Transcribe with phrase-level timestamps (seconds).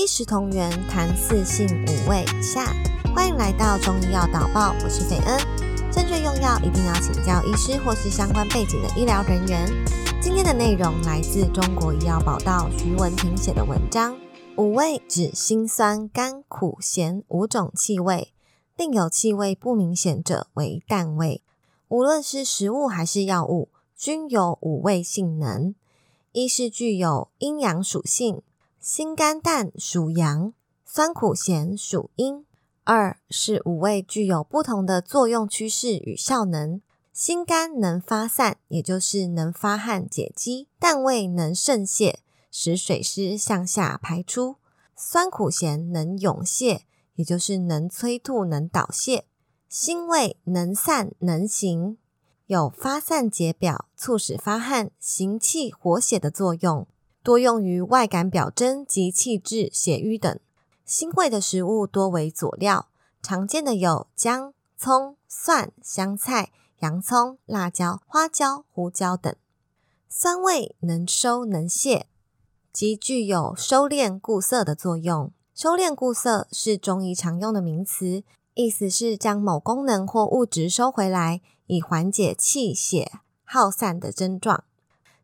[0.00, 2.74] 一食同源，谈四性五味下。
[3.14, 5.38] 欢迎来到中医药导报，我是斐恩。
[5.92, 9.68] 正确用药一定要请教医师或是相关背景的医疗人员。
[10.22, 14.16] 今天的内容来自中国医药宝道徐文婷写的文章。
[14.56, 18.32] 五味指辛酸甘苦咸五种气味，
[18.78, 21.42] 另有气味不明显者为淡味。
[21.88, 25.74] 无论是食物还是药物，均有五味性能。
[26.32, 28.40] 一是具有阴阳属性。
[28.82, 30.54] 辛甘淡属阳，
[30.86, 32.46] 酸苦咸属阴。
[32.84, 36.80] 二是五味具有不同的作用趋势与效能。
[37.12, 42.20] 辛甘能发散，也就是能发汗解肌；淡味能渗泄，
[42.50, 44.56] 使水湿向下排出；
[44.96, 46.86] 酸苦咸能涌泄，
[47.16, 49.26] 也就是能催吐、能导泄。
[49.68, 51.98] 辛味能散能行，
[52.46, 56.86] 有发散解表、促使发汗、行气活血的作用。
[57.22, 60.38] 多用于外感表征及气滞、血瘀等。
[60.84, 62.88] 辛味的食物多为佐料，
[63.22, 69.34] 常见的有姜、葱、蒜、香菜、洋葱、辣椒、花椒、胡椒等。
[70.08, 72.06] 酸味能收能泄，
[72.72, 75.30] 即具有收敛固涩的作用。
[75.54, 83.12] 收敛固涩是中医常用的名词，意思是将某功能或物质收回来，以缓解气血
[83.44, 84.64] 耗散的症状。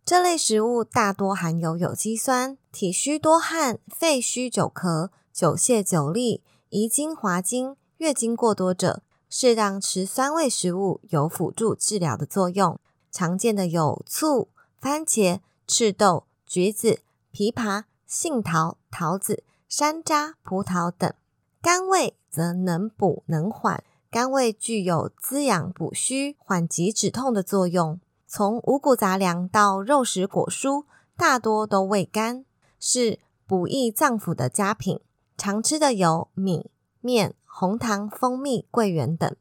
[0.06, 12.78] 这类食物大多含有有机酸，体虚多汗、肺虚久咳、久泻久痢、遗精滑精、月经过多者，适当吃酸味食物有辅助治疗的作用。
[13.10, 14.46] 常见的有醋、
[14.78, 17.00] 番茄、赤豆、橘子、
[17.32, 21.12] 枇杷、杏桃、桃子、山楂、葡萄等。
[21.60, 27.98] 甘味则能补能缓，甘味具有滋养补虚、缓急止痛的作用。
[28.26, 30.84] 从五谷杂粮到肉食果蔬，
[31.16, 32.44] 大多都味甘，
[32.80, 35.00] 是补益脏腑的佳品。
[35.36, 39.36] 常吃的有米、面、红糖、蜂蜜、桂圆等。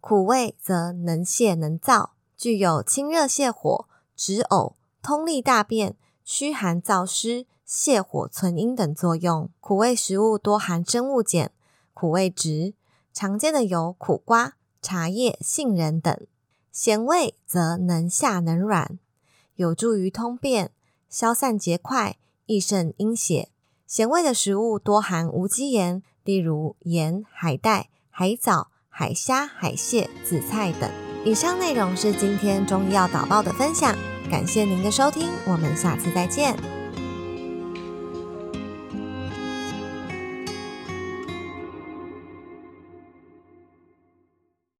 [0.00, 3.86] 苦味则能泻能燥，具有清热泻火、
[4.16, 9.50] 止呕、通利大便、驱寒燥湿、泻火存阴等作用。
[9.60, 11.52] 苦味食物多含生物碱、
[11.92, 12.74] 苦味值，
[13.12, 16.16] 常见的有苦瓜、茶叶、杏仁等。
[16.72, 18.98] 咸味则能下能软，
[19.56, 20.72] 有助于通便、
[21.08, 22.16] 消散结块、
[22.46, 23.50] 益肾阴血。
[23.86, 30.90] 咸味的食物多含无机盐，例如盐、海带、海藻、海虾、海蟹、紫菜等。
[31.26, 33.94] 以上内容是今天中医药导报的分享，
[34.30, 36.81] 感谢您的收听，我们下次再见。